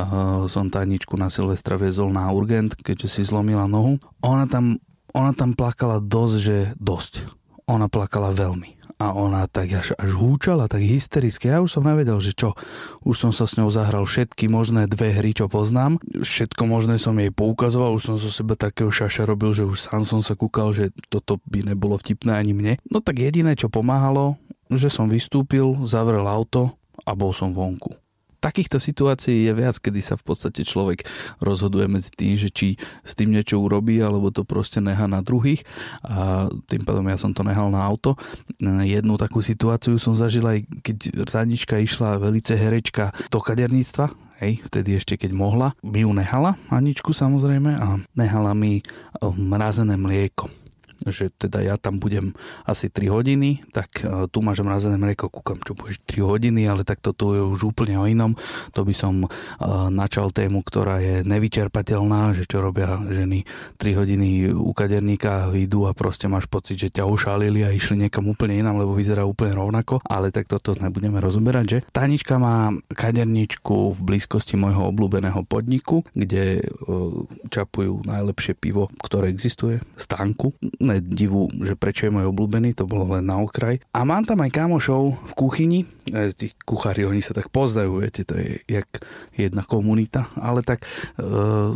som 0.49 0.73
Taničku 0.73 1.13
na 1.13 1.29
Silvestra 1.29 1.77
viezol 1.77 2.09
na 2.09 2.25
urgent, 2.33 2.73
keďže 2.73 3.07
si 3.07 3.21
zlomila 3.21 3.69
nohu. 3.69 4.01
Ona 4.25 4.49
tam, 4.49 4.81
ona 5.13 5.37
tam 5.37 5.53
plakala 5.53 6.01
dosť, 6.01 6.35
že 6.41 6.57
dosť. 6.81 7.29
Ona 7.69 7.91
plakala 7.91 8.31
veľmi 8.31 8.76
a 8.97 9.13
ona 9.13 9.45
tak 9.45 9.69
až, 9.77 9.93
až 9.93 10.11
húčala, 10.17 10.65
tak 10.65 10.81
hystericky. 10.81 11.53
Ja 11.53 11.61
už 11.61 11.77
som 11.77 11.85
nevedel, 11.85 12.17
že 12.17 12.33
čo. 12.33 12.57
Už 13.05 13.15
som 13.21 13.31
sa 13.31 13.45
s 13.45 13.53
ňou 13.57 13.69
zahral 13.69 14.09
všetky 14.09 14.49
možné 14.49 14.89
dve 14.89 15.13
hry, 15.13 15.37
čo 15.37 15.45
poznám. 15.45 16.01
Všetko 16.01 16.65
možné 16.65 16.97
som 16.97 17.13
jej 17.21 17.29
poukazoval, 17.29 17.93
už 17.93 18.03
som 18.13 18.15
zo 18.17 18.33
seba 18.33 18.57
takého 18.57 18.89
šaša 18.89 19.29
robil, 19.29 19.53
že 19.53 19.69
už 19.69 19.77
sám 19.77 20.01
som 20.01 20.25
sa 20.25 20.33
kúkal, 20.33 20.73
že 20.73 20.89
toto 21.13 21.37
by 21.45 21.73
nebolo 21.73 21.93
vtipné 22.01 22.33
ani 22.33 22.57
mne. 22.57 22.73
No 22.89 22.97
tak 23.05 23.21
jediné, 23.21 23.53
čo 23.53 23.69
pomáhalo, 23.69 24.41
že 24.73 24.89
som 24.89 25.05
vystúpil, 25.05 25.77
zavrel 25.85 26.25
auto 26.25 26.73
a 27.05 27.13
bol 27.13 27.31
som 27.37 27.53
vonku 27.53 28.06
takýchto 28.47 28.79
situácií 28.79 29.43
je 29.43 29.51
viac, 29.51 29.75
kedy 29.75 29.99
sa 29.99 30.15
v 30.15 30.23
podstate 30.23 30.63
človek 30.63 31.03
rozhoduje 31.43 31.91
medzi 31.91 32.15
tým, 32.15 32.39
že 32.39 32.47
či 32.47 32.79
s 33.03 33.11
tým 33.11 33.35
niečo 33.35 33.59
urobí, 33.59 33.99
alebo 33.99 34.31
to 34.31 34.47
proste 34.47 34.79
nechá 34.79 35.11
na 35.11 35.19
druhých. 35.19 35.67
A 36.07 36.47
tým 36.71 36.87
pádom 36.87 37.03
ja 37.11 37.19
som 37.19 37.35
to 37.35 37.43
nehal 37.43 37.67
na 37.67 37.83
auto. 37.83 38.15
Jednu 38.63 39.19
takú 39.19 39.43
situáciu 39.43 39.99
som 39.99 40.15
zažil 40.15 40.47
aj, 40.47 40.63
keď 40.79 41.27
Tanička 41.27 41.75
išla 41.83 42.23
velice 42.23 42.55
herečka 42.55 43.11
do 43.27 43.43
kaderníctva, 43.43 44.15
hej, 44.39 44.63
vtedy 44.63 44.95
ešte 44.95 45.19
keď 45.19 45.35
mohla. 45.35 45.75
Mi 45.83 46.07
ju 46.07 46.11
nehala, 46.15 46.55
Aničku 46.71 47.11
samozrejme, 47.11 47.71
a 47.75 47.99
nehala 48.15 48.55
mi 48.55 48.79
mrazené 49.21 49.99
mlieko 49.99 50.47
že 51.09 51.31
teda 51.33 51.63
ja 51.63 51.75
tam 51.75 51.99
budem 51.99 52.33
asi 52.63 52.91
3 52.91 53.09
hodiny, 53.11 53.63
tak 53.71 54.03
e, 54.03 54.27
tu 54.31 54.39
máš 54.43 54.61
mrazené 54.61 54.95
mlieko, 54.99 55.31
kúkam, 55.31 55.59
čo 55.61 55.73
budeš 55.73 56.03
3 56.05 56.23
hodiny, 56.23 56.67
ale 56.67 56.83
tak 56.83 56.99
toto 56.99 57.33
je 57.33 57.41
už 57.43 57.75
úplne 57.75 57.97
o 57.99 58.05
inom. 58.05 58.35
To 58.73 58.81
by 58.83 58.93
som 58.95 59.25
e, 59.25 59.27
načal 59.91 60.31
tému, 60.31 60.63
ktorá 60.63 60.99
je 60.99 61.23
nevyčerpateľná, 61.23 62.35
že 62.35 62.45
čo 62.45 62.61
robia 62.63 62.99
ženy 63.07 63.43
3 63.79 63.99
hodiny 63.99 64.27
u 64.51 64.71
kaderníka 64.71 65.49
výjdu 65.49 65.89
a 65.89 65.95
proste 65.95 66.29
máš 66.29 66.45
pocit, 66.47 66.77
že 66.77 66.93
ťa 66.93 67.07
ušalili 67.07 67.63
a 67.63 67.73
išli 67.73 68.07
niekam 68.07 68.27
úplne 68.29 68.59
inám, 68.59 68.83
lebo 68.83 68.93
vyzerá 68.93 69.23
úplne 69.23 69.57
rovnako, 69.57 70.01
ale 70.05 70.29
tak 70.29 70.47
toto 70.47 70.75
nebudeme 70.77 71.17
rozoberať, 71.17 71.65
že? 71.65 71.79
Tanička 71.91 72.37
má 72.37 72.71
kaderničku 72.93 73.95
v 73.95 73.99
blízkosti 74.03 74.59
môjho 74.59 74.89
obľúbeného 74.91 75.43
podniku, 75.45 76.03
kde 76.13 76.61
e, 76.61 76.63
čapujú 77.49 78.05
najlepšie 78.05 78.53
pivo, 78.57 78.89
ktoré 79.01 79.29
existuje, 79.31 79.81
stánku 79.95 80.55
aj 80.97 81.01
divu, 81.05 81.47
že 81.61 81.77
prečo 81.77 82.09
je 82.09 82.13
môj 82.13 82.29
obľúbený, 82.33 82.73
to 82.73 82.89
bolo 82.89 83.15
len 83.15 83.29
na 83.29 83.37
okraj. 83.37 83.79
A 83.93 84.03
mám 84.03 84.25
tam 84.25 84.41
aj 84.41 84.51
kamošov 84.51 85.13
v 85.13 85.33
kuchyni, 85.37 85.79
e, 86.09 86.33
tí 86.33 86.51
kuchári, 86.65 87.05
oni 87.05 87.21
sa 87.21 87.37
tak 87.37 87.53
pozdajú, 87.53 88.01
viete, 88.01 88.25
to 88.25 88.35
je 88.35 88.59
jak 88.65 88.89
jedna 89.37 89.61
komunita, 89.61 90.27
ale 90.37 90.65
tak 90.65 90.83
e, 90.83 90.87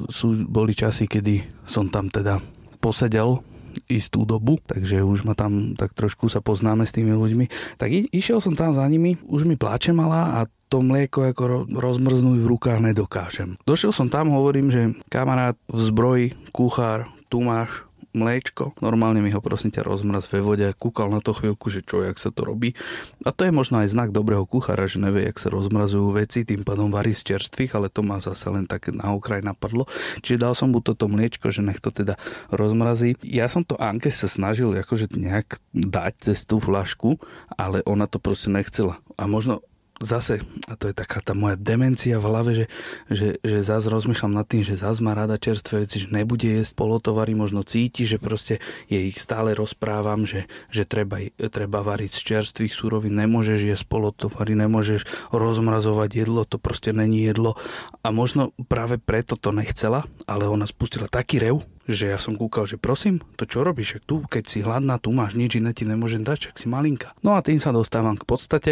sú, 0.10 0.28
boli 0.50 0.74
časy, 0.74 1.06
kedy 1.06 1.66
som 1.70 1.88
tam 1.88 2.10
teda 2.10 2.42
posedel 2.82 3.46
istú 3.88 4.28
dobu, 4.28 4.60
takže 4.64 5.04
už 5.04 5.24
ma 5.24 5.36
tam 5.36 5.76
tak 5.80 5.96
trošku 5.96 6.28
sa 6.28 6.44
poznáme 6.44 6.84
s 6.84 6.96
tými 6.96 7.16
ľuďmi. 7.16 7.78
Tak 7.80 7.90
išiel 8.12 8.44
som 8.44 8.56
tam 8.56 8.76
za 8.76 8.84
nimi, 8.88 9.16
už 9.28 9.48
mi 9.48 9.56
pláče 9.56 9.96
mala 9.96 10.44
a 10.44 10.50
to 10.72 10.80
mlieko 10.80 11.28
ako 11.28 11.68
rozmrznúť 11.68 12.40
v 12.40 12.50
rukách 12.56 12.80
nedokážem. 12.80 13.60
Došiel 13.68 13.92
som 13.92 14.08
tam, 14.08 14.32
hovorím, 14.32 14.72
že 14.72 14.96
kamarát 15.12 15.60
v 15.68 15.80
zbroji, 15.84 16.28
kuchár, 16.56 17.12
tu 17.28 17.44
máš, 17.44 17.84
mliečko. 18.14 18.78
Normálne 18.84 19.20
mi 19.24 19.32
ho 19.32 19.40
prosím 19.40 19.72
ťa 19.72 19.88
rozmraz 19.88 20.28
ve 20.32 20.44
vode. 20.44 20.68
Kúkal 20.76 21.12
na 21.12 21.24
to 21.24 21.32
chvíľku, 21.32 21.72
že 21.72 21.84
čo, 21.84 22.04
jak 22.04 22.20
sa 22.20 22.30
to 22.32 22.44
robí. 22.44 22.76
A 23.24 23.32
to 23.32 23.48
je 23.48 23.54
možno 23.56 23.82
aj 23.82 23.92
znak 23.92 24.10
dobrého 24.12 24.44
kuchára, 24.44 24.88
že 24.88 25.00
nevie, 25.00 25.28
jak 25.28 25.40
sa 25.40 25.50
rozmrazujú 25.50 26.14
veci, 26.16 26.44
tým 26.44 26.68
pádom 26.68 26.92
varí 26.92 27.16
z 27.16 27.36
čerstvých, 27.36 27.76
ale 27.80 27.88
to 27.88 28.04
ma 28.04 28.20
zase 28.20 28.48
len 28.52 28.68
tak 28.68 28.92
na 28.92 29.16
okraj 29.16 29.42
napadlo. 29.44 29.88
Čiže 30.22 30.42
dal 30.44 30.54
som 30.54 30.72
mu 30.76 30.84
toto 30.84 31.08
mliečko, 31.08 31.50
že 31.50 31.64
nech 31.64 31.80
to 31.80 31.90
teda 31.90 32.20
rozmrazí. 32.52 33.16
Ja 33.24 33.48
som 33.48 33.64
to 33.64 33.80
Anke 33.80 34.12
sa 34.12 34.28
snažil 34.28 34.76
akože 34.76 35.16
nejak 35.16 35.60
dať 35.72 36.32
cez 36.32 36.44
tú 36.44 36.60
flašku, 36.60 37.18
ale 37.56 37.82
ona 37.88 38.06
to 38.06 38.20
proste 38.20 38.52
nechcela. 38.52 39.00
A 39.16 39.26
možno 39.26 39.64
zase, 40.02 40.42
a 40.68 40.74
to 40.76 40.90
je 40.90 40.96
taká 40.98 41.22
tá 41.22 41.38
moja 41.38 41.56
demencia 41.58 42.18
v 42.18 42.28
hlave, 42.28 42.52
že, 42.54 42.66
že, 43.08 43.28
že 43.42 43.58
zase 43.62 43.88
rozmýšľam 43.88 44.34
nad 44.34 44.46
tým, 44.50 44.66
že 44.66 44.82
zase 44.82 45.02
má 45.06 45.14
rada 45.14 45.38
čerstvé 45.38 45.86
veci, 45.86 46.04
že 46.04 46.10
nebude 46.10 46.46
jesť 46.46 46.78
polotovary, 46.78 47.38
možno 47.38 47.62
cíti, 47.62 48.04
že 48.04 48.18
proste 48.18 48.60
jej 48.90 49.08
ich 49.08 49.22
stále 49.22 49.54
rozprávam, 49.54 50.26
že, 50.26 50.50
že 50.74 50.84
treba, 50.84 51.22
treba 51.38 51.86
variť 51.86 52.12
z 52.18 52.22
čerstvých 52.36 52.74
súrovín, 52.74 53.16
nemôžeš 53.16 53.60
jesť 53.62 53.86
polotovary, 53.88 54.58
nemôžeš 54.58 55.06
rozmrazovať 55.30 56.10
jedlo, 56.26 56.44
to 56.44 56.58
proste 56.58 56.92
není 56.92 57.24
jedlo. 57.24 57.56
A 58.02 58.10
možno 58.10 58.52
práve 58.66 58.98
preto 58.98 59.38
to 59.38 59.54
nechcela, 59.54 60.06
ale 60.26 60.50
ona 60.50 60.66
spustila 60.66 61.06
taký 61.06 61.38
rev, 61.40 61.62
že 61.90 62.10
ja 62.10 62.18
som 62.22 62.38
kúkal, 62.38 62.70
že 62.70 62.78
prosím, 62.78 63.20
to 63.36 63.44
čo 63.50 63.66
robíš, 63.66 64.00
tu, 64.06 64.22
keď 64.26 64.44
si 64.48 64.62
hladná, 64.62 65.02
tu 65.02 65.12
máš 65.12 65.36
nič 65.36 65.58
iné 65.58 65.74
ti 65.74 65.84
nemôžem 65.84 66.22
dať, 66.22 66.52
čak 66.52 66.56
si 66.62 66.70
malinka. 66.70 67.14
No 67.26 67.36
a 67.36 67.44
tým 67.44 67.58
sa 67.58 67.74
dostávam 67.74 68.16
k 68.16 68.28
podstate, 68.28 68.72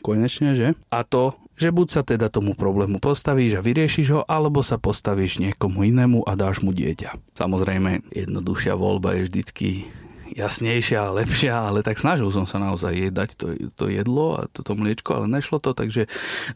Konečne, 0.00 0.54
že? 0.54 0.68
A 0.88 1.02
to, 1.02 1.34
že 1.58 1.74
buď 1.74 1.86
sa 1.90 2.02
teda 2.06 2.30
tomu 2.30 2.54
problému 2.54 3.02
postavíš 3.02 3.58
a 3.58 3.64
vyriešiš 3.64 4.08
ho, 4.14 4.20
alebo 4.24 4.62
sa 4.62 4.78
postavíš 4.78 5.42
niekomu 5.42 5.82
inému 5.90 6.22
a 6.22 6.38
dáš 6.38 6.62
mu 6.62 6.70
dieťa. 6.70 7.34
Samozrejme, 7.34 8.14
jednoduchšia 8.14 8.78
voľba 8.78 9.18
je 9.18 9.22
vždycky 9.26 9.68
jasnejšia 10.34 11.08
a 11.08 11.14
lepšia, 11.14 11.54
ale 11.54 11.80
tak 11.80 11.96
snažil 12.00 12.28
som 12.32 12.44
sa 12.44 12.60
naozaj 12.60 12.92
jej 12.92 13.12
dať 13.12 13.30
to, 13.36 13.46
to 13.74 13.84
jedlo 13.88 14.38
a 14.38 14.48
toto 14.48 14.76
mliečko, 14.76 15.22
ale 15.22 15.26
nešlo 15.30 15.60
to, 15.62 15.72
takže 15.72 16.08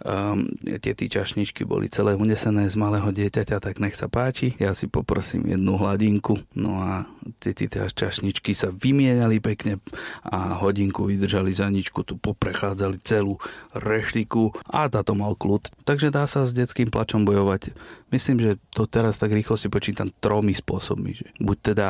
um, 0.04 0.48
tie 0.80 0.92
tí 0.92 1.06
čašničky 1.08 1.64
boli 1.64 1.88
celé 1.88 2.16
unesené 2.16 2.68
z 2.68 2.76
malého 2.76 3.08
dieťaťa, 3.08 3.62
tak 3.62 3.80
nech 3.80 3.96
sa 3.96 4.08
páči. 4.08 4.54
Ja 4.60 4.76
si 4.76 4.88
poprosím 4.88 5.48
jednu 5.48 5.80
hladinku, 5.80 6.40
no 6.56 6.82
a 6.82 7.08
tie, 7.40 7.56
tie 7.56 7.68
čašničky 7.68 8.52
sa 8.52 8.68
vymieniali 8.72 9.38
pekne 9.38 9.78
a 10.26 10.58
hodinku 10.60 11.08
vydržali 11.08 11.52
za 11.54 11.70
ničku, 11.70 12.04
tu 12.04 12.18
poprechádzali 12.18 13.00
celú 13.02 13.38
reštiku 13.72 14.52
a 14.68 14.88
táto 14.88 15.16
mal 15.16 15.34
kľud. 15.38 15.72
Takže 15.86 16.12
dá 16.12 16.28
sa 16.28 16.44
s 16.44 16.54
detským 16.54 16.92
plačom 16.92 17.24
bojovať. 17.24 17.74
Myslím, 18.12 18.44
že 18.44 18.60
to 18.76 18.84
teraz 18.84 19.16
tak 19.16 19.32
rýchlo 19.32 19.56
si 19.56 19.72
počítam 19.72 20.10
tromi 20.20 20.52
spôsobmi. 20.52 21.10
Že 21.16 21.26
buď 21.40 21.58
teda 21.72 21.88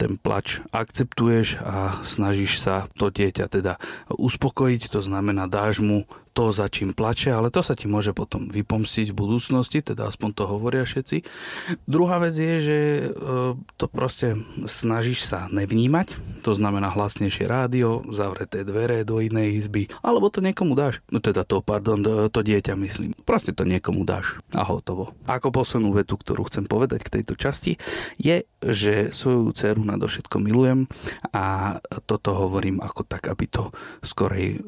ten 0.00 0.16
plač 0.16 0.64
akceptuješ 0.72 1.60
a 1.60 2.00
snažíš 2.08 2.64
sa 2.64 2.88
to 2.96 3.12
dieťa 3.12 3.52
teda 3.52 3.76
uspokojiť, 4.08 4.88
to 4.88 5.04
znamená 5.04 5.44
dáš 5.44 5.84
mu 5.84 6.08
to, 6.30 6.54
za 6.54 6.70
čím 6.70 6.94
plače, 6.94 7.34
ale 7.34 7.50
to 7.50 7.60
sa 7.60 7.74
ti 7.74 7.90
môže 7.90 8.14
potom 8.14 8.46
vypomstiť 8.48 9.10
v 9.10 9.18
budúcnosti, 9.18 9.82
teda 9.82 10.08
aspoň 10.08 10.30
to 10.32 10.44
hovoria 10.46 10.86
všetci. 10.86 11.26
Druhá 11.90 12.22
vec 12.22 12.34
je, 12.38 12.54
že 12.62 12.78
e, 12.78 13.02
to 13.74 13.86
proste 13.90 14.38
snažíš 14.70 15.26
sa 15.26 15.50
nevnímať, 15.50 16.14
to 16.46 16.54
znamená 16.54 16.94
hlasnejšie 16.94 17.50
rádio, 17.50 18.06
zavreté 18.14 18.62
dvere 18.62 19.02
do 19.02 19.18
inej 19.18 19.66
izby, 19.66 19.90
alebo 20.06 20.30
to 20.30 20.38
niekomu 20.38 20.78
dáš. 20.78 21.02
No 21.10 21.18
teda 21.18 21.42
to, 21.42 21.60
pardon, 21.60 22.00
to 22.30 22.40
dieťa 22.40 22.78
myslím. 22.78 23.12
Proste 23.26 23.50
to 23.50 23.66
niekomu 23.66 24.06
dáš 24.06 24.38
a 24.54 24.62
hotovo. 24.62 25.12
Ako 25.26 25.50
poslednú 25.50 25.92
vetu, 25.92 26.14
ktorú 26.14 26.46
chcem 26.46 26.64
povedať 26.64 27.04
k 27.04 27.20
tejto 27.20 27.34
časti, 27.34 27.76
je, 28.22 28.46
že 28.60 29.10
svoju 29.10 29.56
dceru 29.56 29.82
nadovšetko 29.84 30.36
milujem 30.36 30.84
a 31.32 31.76
toto 32.04 32.36
hovorím 32.36 32.84
ako 32.84 33.08
tak, 33.08 33.32
aby 33.32 33.48
to 33.48 33.72
skorej 34.04 34.56
e, 34.56 34.60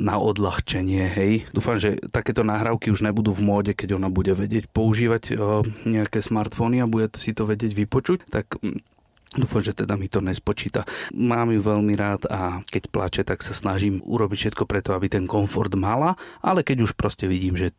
na 0.00 0.16
odľahčenie 0.16 1.04
hej. 1.12 1.32
Dúfam, 1.52 1.76
že 1.76 2.00
takéto 2.08 2.40
nahrávky 2.42 2.88
už 2.88 3.04
nebudú 3.04 3.36
v 3.36 3.44
móde, 3.44 3.72
keď 3.76 4.00
ona 4.00 4.08
bude 4.08 4.32
vedieť 4.32 4.68
používať 4.72 5.36
nejaké 5.84 6.24
smartfóny 6.24 6.80
a 6.80 6.90
bude 6.90 7.12
si 7.20 7.36
to 7.36 7.44
vedieť 7.44 7.72
vypočuť, 7.76 8.32
tak 8.32 8.56
mm, 8.60 8.94
Dúfam, 9.34 9.66
že 9.66 9.74
teda 9.74 9.98
mi 9.98 10.06
to 10.06 10.22
nespočíta. 10.22 10.86
Mám 11.10 11.50
ju 11.50 11.58
veľmi 11.58 11.98
rád 11.98 12.30
a 12.30 12.62
keď 12.70 12.82
plače, 12.86 13.22
tak 13.26 13.42
sa 13.42 13.50
snažím 13.50 13.98
urobiť 14.06 14.54
všetko 14.54 14.62
preto, 14.62 14.94
aby 14.94 15.10
ten 15.10 15.26
komfort 15.26 15.74
mala, 15.74 16.14
ale 16.38 16.62
keď 16.62 16.86
už 16.86 16.94
proste 16.94 17.26
vidím, 17.26 17.58
že 17.58 17.74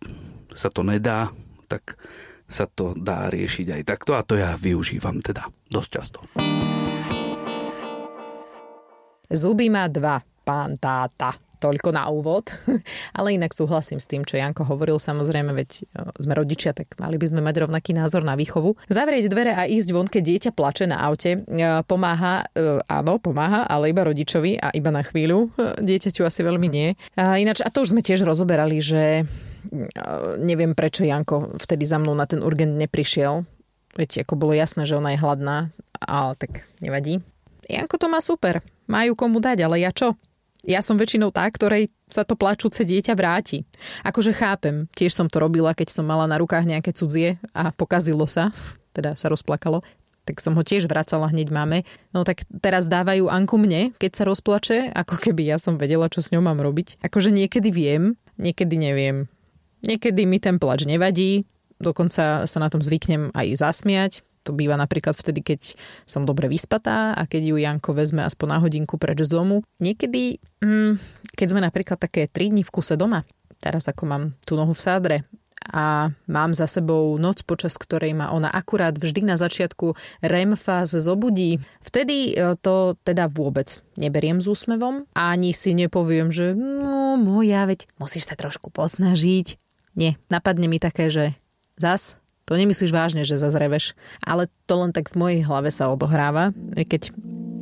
sa 0.52 0.68
to 0.68 0.84
nedá, 0.84 1.32
tak 1.72 1.96
sa 2.46 2.70
to 2.70 2.94
dá 2.94 3.28
riešiť 3.30 3.68
aj 3.76 3.82
takto 3.86 4.14
a 4.14 4.22
to 4.22 4.38
ja 4.38 4.54
využívam 4.56 5.20
teda 5.22 5.50
dosť 5.70 5.90
často. 5.90 6.20
Zuby 9.26 9.74
má 9.74 9.90
dva, 9.90 10.22
pán 10.46 10.78
táta 10.78 11.34
toľko 11.66 11.90
na 11.96 12.06
úvod. 12.12 12.52
Ale 13.18 13.34
inak 13.34 13.56
súhlasím 13.56 13.98
s 13.98 14.06
tým, 14.06 14.22
čo 14.28 14.38
Janko 14.38 14.68
hovoril. 14.68 15.02
Samozrejme, 15.02 15.56
veď 15.56 15.70
e, 15.82 15.84
sme 16.22 16.34
rodičia, 16.38 16.76
tak 16.76 16.94
mali 17.02 17.18
by 17.18 17.26
sme 17.26 17.42
mať 17.42 17.66
rovnaký 17.66 17.96
názor 17.96 18.22
na 18.22 18.38
výchovu. 18.38 18.78
Zavrieť 18.92 19.32
dvere 19.32 19.56
a 19.56 19.66
ísť 19.66 19.90
von, 19.90 20.06
keď 20.06 20.24
dieťa 20.24 20.52
plače 20.54 20.86
na 20.86 21.02
aute, 21.02 21.42
e, 21.42 21.66
pomáha, 21.88 22.46
e, 22.54 22.86
áno, 22.86 23.18
pomáha, 23.18 23.66
ale 23.66 23.90
iba 23.90 24.06
rodičovi 24.06 24.62
a 24.62 24.70
iba 24.76 24.92
na 24.94 25.02
chvíľu. 25.02 25.50
Dieťaťu 25.82 26.22
asi 26.22 26.46
veľmi 26.46 26.68
nie. 26.70 26.94
A 27.18 27.42
ináč, 27.42 27.66
a 27.66 27.72
to 27.74 27.82
už 27.82 27.96
sme 27.96 28.06
tiež 28.06 28.22
rozoberali, 28.22 28.78
že 28.84 29.26
neviem 30.42 30.76
prečo 30.76 31.08
Janko 31.08 31.56
vtedy 31.62 31.86
za 31.88 31.98
mnou 32.02 32.14
na 32.14 32.30
ten 32.30 32.44
urgent 32.44 32.76
neprišiel. 32.76 33.48
Veď 33.96 34.28
ako 34.28 34.36
bolo 34.36 34.52
jasné, 34.52 34.84
že 34.84 35.00
ona 35.00 35.16
je 35.16 35.24
hladná, 35.24 35.72
ale 36.04 36.36
tak 36.36 36.68
nevadí. 36.84 37.24
Janko 37.66 37.96
to 37.96 38.12
má 38.12 38.20
super. 38.20 38.60
Majú 38.86 39.16
komu 39.16 39.40
dať, 39.40 39.66
ale 39.66 39.82
ja 39.82 39.90
čo? 39.90 40.14
ja 40.66 40.82
som 40.82 40.98
väčšinou 40.98 41.30
tá, 41.30 41.46
ktorej 41.46 41.94
sa 42.10 42.26
to 42.26 42.34
plačúce 42.34 42.82
dieťa 42.82 43.14
vráti. 43.14 43.64
Akože 44.02 44.34
chápem, 44.34 44.90
tiež 44.98 45.14
som 45.14 45.30
to 45.30 45.38
robila, 45.38 45.78
keď 45.78 45.94
som 45.94 46.06
mala 46.06 46.26
na 46.26 46.42
rukách 46.42 46.66
nejaké 46.66 46.92
cudzie 46.92 47.38
a 47.54 47.70
pokazilo 47.72 48.26
sa, 48.26 48.50
teda 48.98 49.14
sa 49.14 49.30
rozplakalo, 49.30 49.86
tak 50.26 50.42
som 50.42 50.58
ho 50.58 50.64
tiež 50.66 50.90
vracala 50.90 51.30
hneď 51.30 51.54
máme. 51.54 51.86
No 52.10 52.26
tak 52.26 52.50
teraz 52.50 52.90
dávajú 52.90 53.30
Anku 53.30 53.62
mne, 53.62 53.94
keď 54.02 54.12
sa 54.18 54.24
rozplače, 54.26 54.90
ako 54.90 55.22
keby 55.22 55.54
ja 55.54 55.58
som 55.62 55.78
vedela, 55.78 56.10
čo 56.10 56.26
s 56.26 56.34
ňou 56.34 56.42
mám 56.42 56.58
robiť. 56.58 56.98
Akože 57.06 57.30
niekedy 57.30 57.70
viem, 57.70 58.18
niekedy 58.42 58.74
neviem. 58.74 59.30
Niekedy 59.86 60.26
mi 60.26 60.42
ten 60.42 60.58
plač 60.58 60.90
nevadí, 60.90 61.46
dokonca 61.78 62.50
sa 62.50 62.58
na 62.60 62.68
tom 62.74 62.82
zvyknem 62.82 63.30
aj 63.34 63.48
zasmiať, 63.62 64.14
to 64.46 64.54
býva 64.54 64.78
napríklad 64.78 65.18
vtedy, 65.18 65.42
keď 65.42 65.74
som 66.06 66.22
dobre 66.22 66.46
vyspatá 66.46 67.18
a 67.18 67.26
keď 67.26 67.42
ju 67.50 67.56
Janko 67.58 67.98
vezme 67.98 68.22
aspoň 68.22 68.48
na 68.48 68.58
hodinku 68.62 69.02
preč 69.02 69.26
z 69.26 69.34
domu. 69.34 69.66
Niekedy, 69.82 70.38
mm, 70.62 71.02
keď 71.34 71.48
sme 71.50 71.66
napríklad 71.66 71.98
také 71.98 72.30
3 72.30 72.54
dní 72.54 72.62
v 72.62 72.70
kuse 72.70 72.94
doma, 72.94 73.26
teraz 73.58 73.90
ako 73.90 74.04
mám 74.06 74.24
tú 74.46 74.54
nohu 74.54 74.78
v 74.78 74.86
sádre 74.86 75.18
a 75.74 76.14
mám 76.30 76.54
za 76.54 76.70
sebou 76.70 77.18
noc, 77.18 77.42
počas 77.42 77.74
ktorej 77.82 78.14
ma 78.14 78.30
ona 78.30 78.54
akurát 78.54 78.94
vždy 78.94 79.26
na 79.26 79.34
začiatku 79.34 79.98
REM 80.22 80.54
fáze 80.54 81.02
zobudí. 81.02 81.58
Vtedy 81.82 82.38
e, 82.38 82.54
to 82.62 82.94
teda 83.02 83.26
vôbec 83.34 83.66
neberiem 83.98 84.38
s 84.38 84.46
úsmevom. 84.46 85.10
Ani 85.18 85.58
si 85.58 85.74
nepoviem, 85.74 86.30
že 86.30 86.54
no 86.54 87.18
moja, 87.18 87.66
veď 87.66 87.90
musíš 87.98 88.30
sa 88.30 88.38
trošku 88.38 88.70
posnažiť. 88.70 89.65
Nie, 89.96 90.20
napadne 90.28 90.68
mi 90.68 90.78
také, 90.78 91.08
že 91.08 91.34
zas 91.80 92.20
to 92.46 92.54
nemyslíš 92.54 92.94
vážne, 92.94 93.26
že 93.26 93.42
zazreveš. 93.42 93.98
Ale 94.22 94.48
to 94.70 94.78
len 94.78 94.94
tak 94.94 95.10
v 95.10 95.18
mojej 95.18 95.42
hlave 95.42 95.74
sa 95.74 95.90
odohráva, 95.90 96.54
keď 96.78 97.10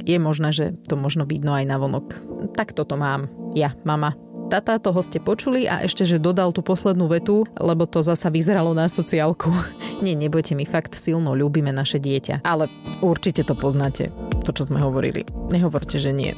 je 0.04 0.18
možné, 0.20 0.52
že 0.52 0.76
to 0.84 1.00
možno 1.00 1.24
vidno 1.24 1.56
aj 1.56 1.64
na 1.64 1.80
vonok. 1.80 2.12
Tak 2.52 2.76
toto 2.76 3.00
mám. 3.00 3.32
Ja, 3.56 3.72
mama. 3.88 4.20
Tata, 4.52 4.78
toho 4.78 5.00
ste 5.00 5.24
počuli 5.24 5.66
a 5.66 5.82
ešte, 5.82 6.04
že 6.04 6.20
dodal 6.20 6.52
tú 6.52 6.60
poslednú 6.60 7.08
vetu, 7.08 7.48
lebo 7.58 7.88
to 7.88 8.04
zasa 8.04 8.28
vyzeralo 8.28 8.76
na 8.76 8.92
sociálku. 8.92 9.50
Nie, 10.04 10.20
nebojte 10.20 10.54
mi, 10.54 10.68
fakt 10.68 11.00
silno 11.00 11.32
ľúbime 11.32 11.72
naše 11.72 11.98
dieťa. 11.98 12.44
Ale 12.44 12.68
určite 13.00 13.48
to 13.48 13.56
poznáte, 13.56 14.12
to 14.44 14.52
čo 14.52 14.68
sme 14.68 14.84
hovorili. 14.84 15.24
Nehovorte, 15.48 15.96
že 15.96 16.12
nie. 16.12 16.36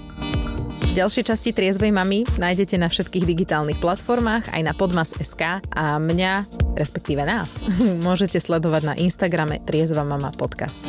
Ďalšie 0.95 1.27
časti 1.27 1.51
Triezvej 1.51 1.91
mamy 1.91 2.23
nájdete 2.39 2.79
na 2.79 2.87
všetkých 2.87 3.27
digitálnych 3.27 3.79
platformách, 3.83 4.55
aj 4.55 4.61
na 4.63 4.71
podmas.sk 4.71 5.59
a 5.59 5.85
mňa, 5.99 6.47
respektíve 6.79 7.23
nás, 7.23 7.67
môžete 8.07 8.39
sledovať 8.39 8.81
na 8.83 8.93
Instagrame 8.95 9.59
Triezva 9.63 10.07
mama 10.07 10.31
podcast. 10.35 10.83